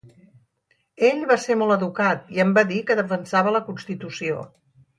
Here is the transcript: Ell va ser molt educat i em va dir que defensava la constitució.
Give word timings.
Ell 1.09 1.21
va 1.31 1.37
ser 1.43 1.57
molt 1.59 1.75
educat 1.75 2.33
i 2.37 2.43
em 2.47 2.55
va 2.59 2.65
dir 2.73 2.81
que 2.89 2.99
defensava 3.03 3.55
la 3.59 3.65
constitució. 3.71 4.45